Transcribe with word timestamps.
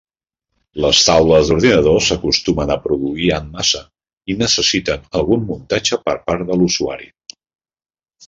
Les 0.83 1.01
taules 1.07 1.49
d'ordinador 1.49 1.99
s'acostumen 2.05 2.71
a 2.75 2.77
produir 2.85 3.29
en 3.35 3.51
massa 3.57 3.83
i 4.33 4.37
necessiten 4.41 5.05
algun 5.21 5.45
muntatge 5.51 6.01
per 6.07 6.15
part 6.31 6.49
de 6.51 6.57
l'usuari. 6.63 7.09